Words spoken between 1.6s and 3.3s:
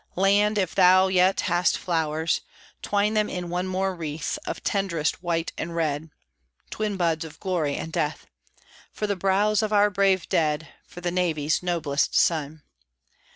flowers, Twine them